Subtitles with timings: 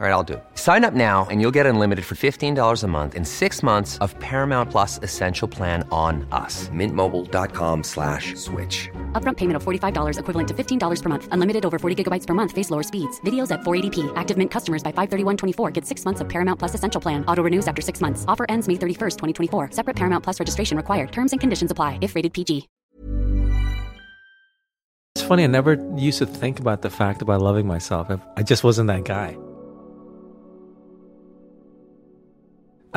[0.00, 0.44] All right, I'll do it.
[0.54, 4.16] Sign up now and you'll get unlimited for $15 a month in six months of
[4.20, 6.68] Paramount Plus Essential Plan on us.
[6.68, 8.88] Mintmobile.com slash switch.
[9.20, 11.28] Upfront payment of $45 equivalent to $15 per month.
[11.32, 12.52] Unlimited over 40 gigabytes per month.
[12.52, 13.20] Face lower speeds.
[13.22, 14.12] Videos at 480p.
[14.14, 17.24] Active Mint customers by 531.24 get six months of Paramount Plus Essential Plan.
[17.26, 18.24] Auto renews after six months.
[18.28, 19.70] Offer ends May 31st, 2024.
[19.72, 21.10] Separate Paramount Plus registration required.
[21.10, 22.68] Terms and conditions apply if rated PG.
[25.16, 28.08] It's funny, I never used to think about the fact about loving myself.
[28.10, 29.36] I- I just wasn't that guy.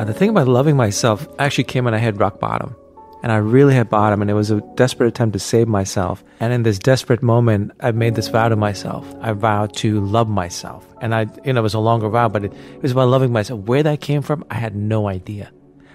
[0.02, 2.74] Uh, the thing about loving myself actually came when I hit rock bottom.
[3.22, 6.24] And I really hit bottom, and it was a desperate attempt to save myself.
[6.40, 9.06] And in this desperate moment, I made this vow to myself.
[9.20, 10.84] I vowed to love myself.
[11.00, 13.30] And I, you know, it was a longer vow, but it, it was about loving
[13.30, 13.60] myself.
[13.60, 15.52] Where that came from, I had no idea.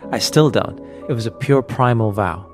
[0.09, 0.79] I still don't.
[1.09, 2.49] It was a pure primal vow.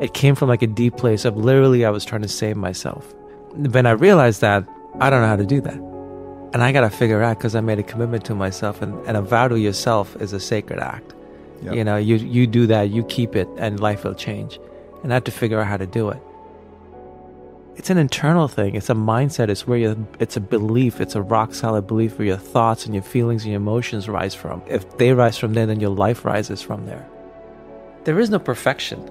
[0.00, 3.14] It came from like a deep place of literally, I was trying to save myself.
[3.52, 4.66] When I realized that,
[4.98, 5.97] I don't know how to do that.
[6.52, 9.16] And I got to figure out because I made a commitment to myself, and, and
[9.16, 11.14] a vow to yourself is a sacred act.
[11.62, 11.74] Yep.
[11.74, 14.58] You know, you you do that, you keep it, and life will change.
[15.02, 16.20] And I have to figure out how to do it.
[17.76, 18.74] It's an internal thing.
[18.74, 19.48] It's a mindset.
[19.48, 20.08] It's where you.
[20.18, 21.00] It's a belief.
[21.00, 24.34] It's a rock solid belief where your thoughts and your feelings and your emotions rise
[24.34, 24.62] from.
[24.66, 27.06] If they rise from there, then your life rises from there.
[28.04, 29.08] There is no perfection.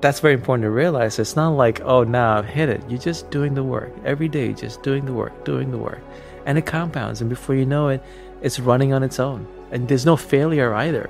[0.00, 1.18] That's very important to realize.
[1.18, 2.82] It's not like, oh, now I've hit it.
[2.88, 6.00] You're just doing the work every day, just doing the work, doing the work,
[6.46, 7.20] and it compounds.
[7.20, 8.02] And before you know it,
[8.42, 9.46] it's running on its own.
[9.70, 11.08] And there's no failure either.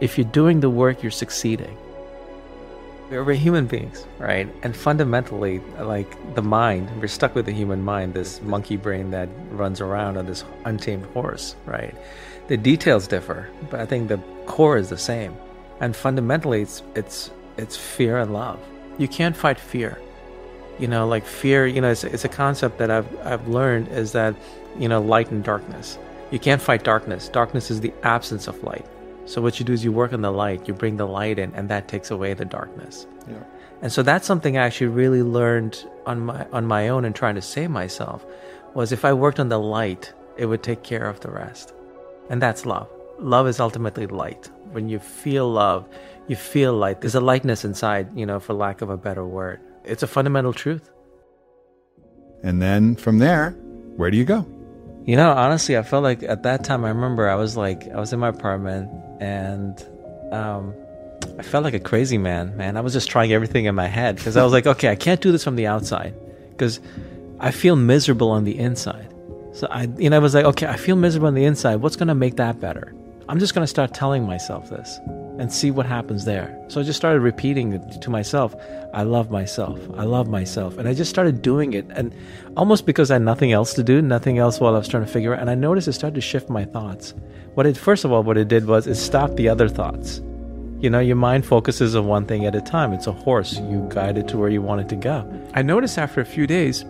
[0.00, 1.76] If you're doing the work, you're succeeding.
[3.08, 4.52] We're human beings, right?
[4.64, 9.28] And fundamentally, like the mind, we're stuck with the human mind, this monkey brain that
[9.50, 11.94] runs around on this untamed horse, right?
[12.48, 15.36] The details differ, but I think the core is the same.
[15.80, 18.58] And fundamentally, it's it's it's fear and love.
[18.98, 20.00] You can't fight fear.
[20.78, 21.66] You know, like fear.
[21.66, 24.34] You know, it's, it's a concept that I've I've learned is that
[24.78, 25.98] you know light and darkness.
[26.30, 27.28] You can't fight darkness.
[27.28, 28.84] Darkness is the absence of light.
[29.26, 31.52] So what you do is you work on the light, you bring the light in,
[31.54, 33.06] and that takes away the darkness.
[33.28, 33.42] Yeah.
[33.82, 37.34] And so that's something I actually really learned on my on my own and trying
[37.34, 38.24] to save myself
[38.74, 41.72] was if I worked on the light, it would take care of the rest.
[42.30, 42.88] And that's love.
[43.18, 44.50] Love is ultimately light.
[44.72, 45.88] When you feel love,
[46.28, 47.00] you feel light.
[47.00, 49.60] There's a lightness inside, you know, for lack of a better word.
[49.86, 50.90] It's a fundamental truth.
[52.42, 53.50] And then from there,
[53.96, 54.46] where do you go?
[55.04, 58.00] You know, honestly, I felt like at that time, I remember I was like, I
[58.00, 59.80] was in my apartment and
[60.32, 60.74] um,
[61.38, 62.76] I felt like a crazy man, man.
[62.76, 65.20] I was just trying everything in my head because I was like, okay, I can't
[65.20, 66.14] do this from the outside
[66.50, 66.80] because
[67.38, 69.14] I feel miserable on the inside.
[69.52, 71.76] So I, you know, I was like, okay, I feel miserable on the inside.
[71.76, 72.92] What's going to make that better?
[73.28, 75.00] I'm just going to start telling myself this
[75.38, 76.56] and see what happens there.
[76.68, 78.54] So I just started repeating to myself.
[78.94, 79.80] I love myself.
[79.96, 80.78] I love myself.
[80.78, 81.86] And I just started doing it.
[81.90, 82.14] And
[82.56, 85.10] almost because I had nothing else to do, nothing else while I was trying to
[85.10, 85.40] figure out.
[85.40, 87.14] And I noticed it started to shift my thoughts.
[87.54, 90.22] What it, first of all, what it did was it stopped the other thoughts.
[90.78, 92.92] You know, your mind focuses on one thing at a time.
[92.92, 93.54] It's a horse.
[93.54, 95.28] You guide it to where you want it to go.
[95.54, 96.84] I noticed after a few days,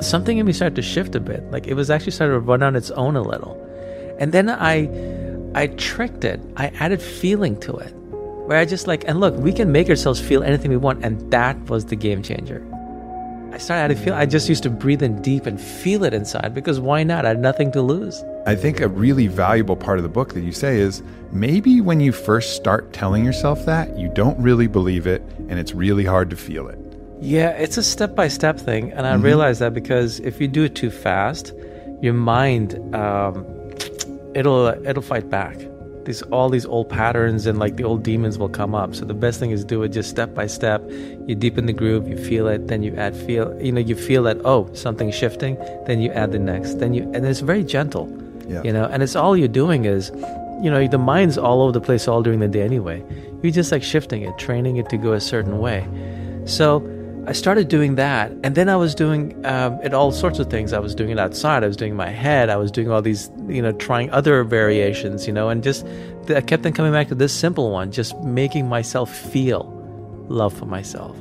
[0.00, 1.48] something in me started to shift a bit.
[1.52, 3.63] Like it was actually started to run on its own a little.
[4.18, 4.88] And then I
[5.54, 6.40] I tricked it.
[6.56, 7.92] I added feeling to it.
[8.46, 11.30] Where I just like, and look, we can make ourselves feel anything we want, and
[11.30, 12.62] that was the game changer.
[13.52, 14.14] I started adding feel.
[14.14, 17.24] I just used to breathe in deep and feel it inside because why not?
[17.24, 18.22] I had nothing to lose.
[18.46, 22.00] I think a really valuable part of the book that you say is maybe when
[22.00, 26.30] you first start telling yourself that, you don't really believe it and it's really hard
[26.30, 26.78] to feel it.
[27.20, 30.64] Yeah, it's a step by step thing, and I realized that because if you do
[30.64, 31.52] it too fast,
[32.02, 33.46] your mind um,
[34.34, 35.56] it'll it'll fight back.
[36.04, 38.94] these all these old patterns and like the old demons will come up.
[38.94, 40.82] So the best thing is do it just step by step.
[41.26, 43.58] You deepen the groove, you feel it, then you add feel.
[43.60, 47.02] You know, you feel that oh something's shifting, then you add the next, then you
[47.14, 48.06] and it's very gentle.
[48.46, 48.62] Yeah.
[48.62, 50.10] You know, and it's all you're doing is,
[50.62, 53.02] you know, the mind's all over the place all during the day anyway.
[53.42, 55.86] You're just like shifting it, training it to go a certain way.
[56.44, 56.80] So
[57.26, 60.74] I started doing that, and then I was doing um, it all sorts of things.
[60.74, 61.64] I was doing it outside.
[61.64, 62.50] I was doing my head.
[62.50, 65.86] I was doing all these, you know, trying other variations, you know, and just
[66.28, 69.70] I kept on coming back to this simple one, just making myself feel
[70.28, 71.16] love for myself,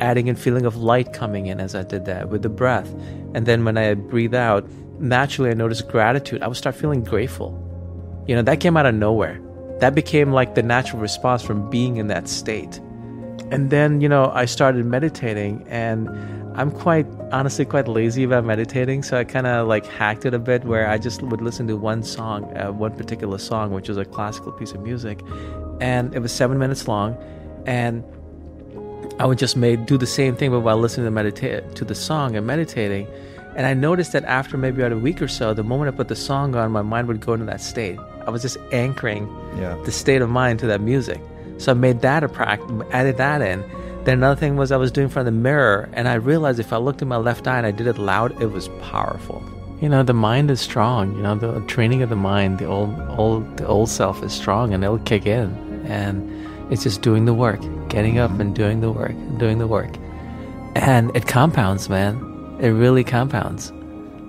[0.00, 2.92] adding a feeling of light coming in as I did that with the breath,
[3.34, 4.68] and then when I breathe out,
[5.00, 6.40] naturally I noticed gratitude.
[6.40, 7.52] I would start feeling grateful.
[8.28, 9.40] You know, that came out of nowhere.
[9.80, 12.80] That became like the natural response from being in that state
[13.50, 16.08] and then you know i started meditating and
[16.58, 20.38] i'm quite honestly quite lazy about meditating so i kind of like hacked it a
[20.38, 23.96] bit where i just would listen to one song uh, one particular song which was
[23.96, 25.20] a classical piece of music
[25.80, 27.16] and it was seven minutes long
[27.66, 28.04] and
[29.20, 31.94] i would just make do the same thing but while listening to meditate to the
[31.94, 33.06] song and meditating
[33.56, 36.08] and i noticed that after maybe about a week or so the moment i put
[36.08, 39.74] the song on my mind would go into that state i was just anchoring Yeah.
[39.84, 41.20] the state of mind to that music
[41.58, 43.62] so I made that a practice, added that in.
[44.04, 46.58] Then another thing was I was doing in front of the mirror, and I realized
[46.58, 49.42] if I looked at my left eye and I did it loud, it was powerful.
[49.80, 51.14] You know, the mind is strong.
[51.14, 54.72] You know, the training of the mind, the old, old, the old self is strong,
[54.72, 55.84] and it'll kick in.
[55.86, 59.96] And it's just doing the work, getting up and doing the work, doing the work,
[60.74, 62.16] and it compounds, man.
[62.60, 63.72] It really compounds.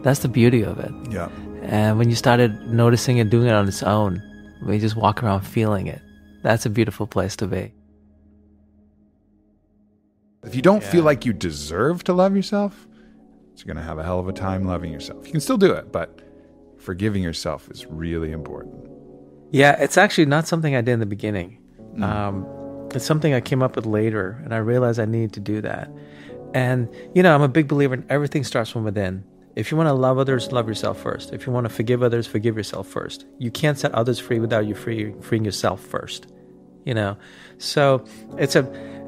[0.03, 0.91] That's the beauty of it.
[1.11, 1.29] Yeah.
[1.63, 4.21] And when you started noticing it, doing it on its own,
[4.61, 6.01] when you just walk around feeling it,
[6.41, 7.74] that's a beautiful place to be.
[10.44, 12.88] If you don't feel like you deserve to love yourself,
[13.57, 15.25] you're going to have a hell of a time loving yourself.
[15.25, 16.21] You can still do it, but
[16.77, 18.89] forgiving yourself is really important.
[19.51, 21.57] Yeah, it's actually not something I did in the beginning.
[22.01, 22.45] Um,
[22.94, 25.91] it's something I came up with later, and I realized I needed to do that.
[26.53, 29.25] And, you know, I'm a big believer in everything starts from within.
[29.56, 31.34] If you want to love others, love yourself first.
[31.34, 33.25] If you want to forgive others, forgive yourself first.
[33.40, 36.28] You can't set others free without you free, freeing yourself first.
[36.86, 37.18] You know,
[37.57, 38.06] so
[38.38, 38.63] it's a,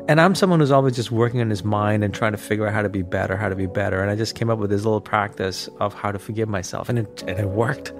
[0.07, 2.73] and I'm someone who's always just working on his mind and trying to figure out
[2.73, 4.01] how to be better, how to be better.
[4.01, 6.99] And I just came up with this little practice of how to forgive myself, and
[6.99, 7.93] it and it worked.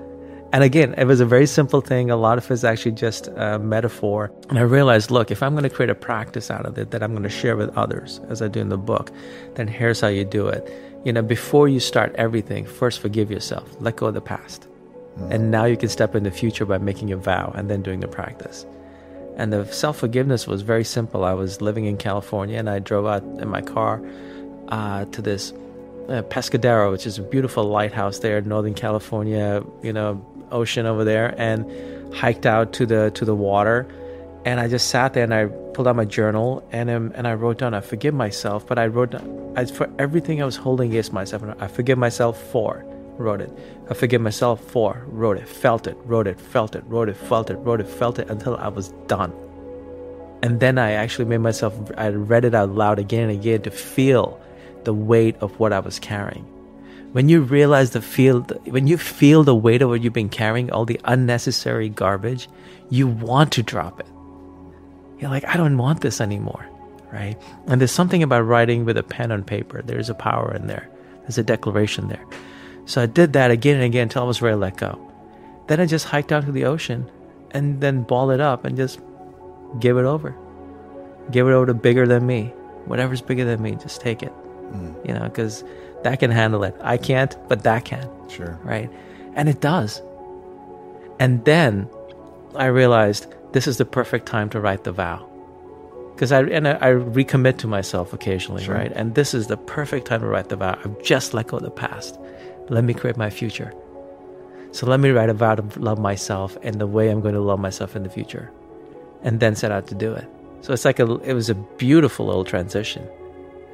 [0.54, 2.12] And again, it was a very simple thing.
[2.12, 4.32] A lot of it's actually just a metaphor.
[4.50, 7.02] And I realized, look, if I'm going to create a practice out of it that
[7.02, 9.12] I'm going to share with others, as I do in the book,
[9.56, 10.70] then here's how you do it.
[11.04, 14.68] You know, before you start everything, first forgive yourself, let go of the past.
[15.30, 18.00] And now you can step in the future by making a vow and then doing
[18.00, 18.66] the practice.
[19.36, 21.24] And the self forgiveness was very simple.
[21.24, 24.02] I was living in California and I drove out in my car
[24.70, 25.52] uh, to this
[26.08, 31.04] uh, Pescadero, which is a beautiful lighthouse there in Northern California, you know, ocean over
[31.04, 31.66] there, and
[32.14, 33.88] hiked out to the to the water.
[34.44, 37.34] And I just sat there and I pulled out my journal and um, and I
[37.34, 39.14] wrote down I forgive myself, but I wrote
[39.56, 41.44] I, for everything I was holding against myself.
[41.60, 42.86] I forgive myself for
[43.18, 43.52] wrote it.
[43.90, 47.50] I forgive myself for wrote it, felt it, wrote it, felt it, wrote it, felt
[47.50, 49.32] it, wrote it, felt it until I was done.
[50.42, 53.72] And then I actually made myself I read it out loud again and again to
[53.72, 54.42] feel
[54.86, 56.46] the weight of what I was carrying.
[57.12, 60.72] When you realize the feel when you feel the weight of what you've been carrying,
[60.72, 62.50] all the unnecessary garbage,
[62.90, 64.08] you want to drop it.
[65.22, 66.68] You're like, I don't want this anymore.
[67.12, 67.38] Right?
[67.68, 69.82] And there's something about writing with a pen on paper.
[69.82, 70.90] There's a power in there.
[71.22, 72.26] There's a declaration there.
[72.86, 75.12] So I did that again and again until I was ready to let go.
[75.68, 77.10] Then I just hiked out to the ocean
[77.52, 79.00] and then ball it up and just
[79.80, 80.36] give it over.
[81.32, 82.54] Give it over to bigger than me.
[82.86, 84.34] Whatever's bigger than me, just take it.
[84.72, 85.08] Mm.
[85.08, 85.64] You know, because
[86.04, 86.76] that can handle it.
[86.82, 88.10] I can't, but that can.
[88.30, 88.60] Sure.
[88.64, 88.90] Right?
[89.36, 90.02] And it does.
[91.20, 91.88] And then
[92.56, 95.28] I realized this is the perfect time to write the vow.
[96.14, 98.76] Because I and I, I recommit to myself occasionally, Sure.
[98.76, 98.92] right?
[98.96, 100.78] And this is the perfect time to write the vow.
[100.84, 102.20] I've just let go of the past.
[102.70, 103.74] Let me create my future.
[104.72, 107.42] So let me write a vow to love myself and the way I'm going to
[107.42, 108.52] love myself in the future,
[109.24, 110.26] and then set out to do it.
[110.62, 113.04] So it's like a it was a beautiful little transition,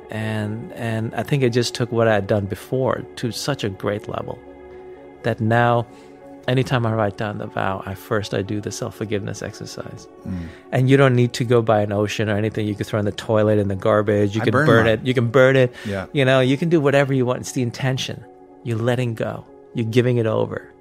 [0.09, 3.69] and and I think it just took what I had done before to such a
[3.69, 4.39] great level
[5.23, 5.85] that now
[6.47, 10.07] anytime I write down the vow, I first I do the self forgiveness exercise.
[10.25, 10.47] Mm.
[10.71, 12.67] And you don't need to go by an ocean or anything.
[12.67, 14.35] You can throw in the toilet in the garbage.
[14.35, 15.05] You I can burn burn, it.
[15.05, 15.73] You can burn it.
[15.85, 16.07] Yeah.
[16.13, 17.39] You know, you can do whatever you want.
[17.41, 18.23] It's the intention.
[18.63, 19.45] You're letting go.
[19.73, 20.71] You're giving it over.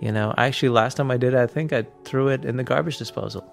[0.00, 2.64] You know, actually, last time I did it, I think I threw it in the
[2.64, 3.44] garbage disposal.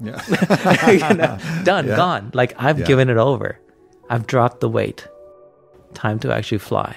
[0.00, 0.20] Yeah.
[0.90, 1.96] You know, done, Yeah.
[1.96, 2.30] gone.
[2.34, 2.86] Like I've Yeah.
[2.86, 3.58] given it over.
[4.10, 5.06] I've dropped the weight.
[5.94, 6.96] Time to actually fly.